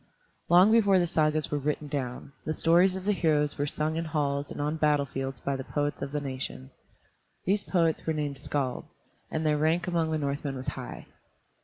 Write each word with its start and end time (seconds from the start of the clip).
Long 0.49 0.71
before 0.71 0.97
the 0.97 1.05
Sagas 1.05 1.51
were 1.51 1.59
written 1.59 1.87
down, 1.87 2.31
the 2.43 2.55
stories 2.55 2.95
of 2.95 3.05
the 3.05 3.11
heroes 3.11 3.59
were 3.59 3.67
sung 3.67 3.97
in 3.97 4.05
halls 4.05 4.49
and 4.49 4.59
on 4.59 4.77
battle 4.77 5.05
fields 5.05 5.39
by 5.39 5.55
the 5.55 5.63
poets 5.63 6.01
of 6.01 6.11
the 6.11 6.19
nation. 6.19 6.71
These 7.45 7.65
poets 7.65 8.07
were 8.07 8.13
named 8.13 8.39
skalds, 8.39 8.87
and 9.29 9.45
their 9.45 9.59
rank 9.59 9.85
among 9.87 10.09
the 10.09 10.17
Northmen 10.17 10.55
was 10.55 10.69
high. 10.69 11.05